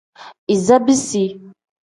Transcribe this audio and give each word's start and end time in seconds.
Iza 0.55 0.75
bisi. 0.85 1.23